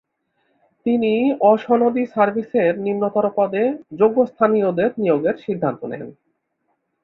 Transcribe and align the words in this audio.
তিনি 0.85 1.11
অ-সনদী 1.41 2.03
সার্ভিসের 2.05 2.73
নিম্নতর 2.79 3.25
পদে 3.35 3.63
যোগ্য 3.99 4.17
স্থানীয়দের 4.25 4.91
নিয়োগের 4.97 5.35
সিদ্ধান্ত 5.37 5.81
নেন। 5.85 6.03